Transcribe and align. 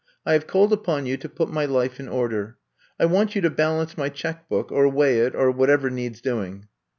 I 0.25 0.33
have 0.33 0.47
called 0.47 0.73
upon 0.73 1.05
you 1.05 1.15
to 1.17 1.29
put 1.29 1.51
my 1.53 1.65
life 1.65 1.99
in 1.99 2.07
order. 2.09 2.57
I 2.99 3.05
want 3.05 3.35
you 3.35 3.41
to 3.41 3.51
bal 3.51 3.79
ance 3.79 3.99
my 3.99 4.09
check 4.09 4.49
book 4.49 4.71
or 4.71 4.89
weigh 4.89 5.19
it 5.19 5.35
or 5.35 5.51
what 5.51 5.69
ever 5.69 5.91
needs 5.91 6.21
doing. 6.21 6.67